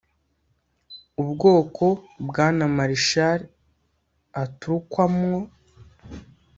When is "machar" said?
2.77-3.39